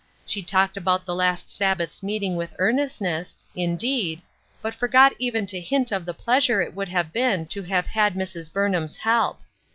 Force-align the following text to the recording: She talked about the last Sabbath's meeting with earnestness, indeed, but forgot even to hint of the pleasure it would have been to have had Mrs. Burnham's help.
She 0.25 0.41
talked 0.41 0.77
about 0.77 1.05
the 1.05 1.13
last 1.13 1.47
Sabbath's 1.47 2.01
meeting 2.01 2.35
with 2.35 2.55
earnestness, 2.57 3.37
indeed, 3.53 4.23
but 4.59 4.73
forgot 4.73 5.13
even 5.19 5.45
to 5.45 5.59
hint 5.61 5.91
of 5.91 6.07
the 6.07 6.13
pleasure 6.15 6.59
it 6.59 6.73
would 6.73 6.89
have 6.89 7.13
been 7.13 7.45
to 7.49 7.61
have 7.61 7.85
had 7.85 8.15
Mrs. 8.15 8.51
Burnham's 8.51 8.97
help. 8.97 9.41